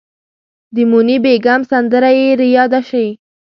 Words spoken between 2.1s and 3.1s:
یې ریاده شي.